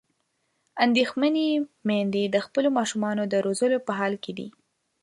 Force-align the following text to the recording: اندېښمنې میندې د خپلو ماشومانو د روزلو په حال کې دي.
اندېښمنې 0.85 1.47
میندې 1.87 2.23
د 2.29 2.37
خپلو 2.45 2.69
ماشومانو 2.77 3.23
د 3.27 3.33
روزلو 3.45 3.77
په 3.87 3.91
حال 3.99 4.13
کې 4.23 4.31
دي. 4.37 4.47